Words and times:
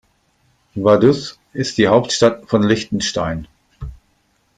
Vaduz 0.73 1.39
ist 1.53 1.77
die 1.77 1.87
Hauptstadt 1.87 2.49
von 2.49 2.63
Liechtenstein. 2.63 3.47